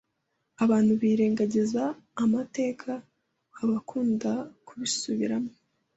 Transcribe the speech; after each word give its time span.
Abantu 0.63 0.91
birengagiza 1.01 1.83
amateka 2.23 2.91
bakunda 3.69 4.31
kubisubiramo 4.67 5.51